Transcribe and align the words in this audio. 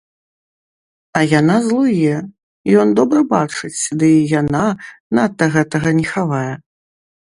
А 1.19 1.21
яна 1.39 1.57
злуе, 1.65 2.15
ён 2.85 2.95
добра 3.03 3.19
бачыць, 3.37 3.73
ды 3.97 4.13
і 4.19 4.27
яна 4.41 4.67
надта 5.21 5.55
гэтага 5.57 5.99
не 6.03 6.13
хавае. 6.15 6.53